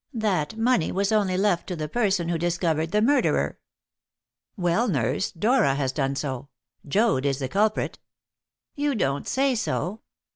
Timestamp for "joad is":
6.87-7.37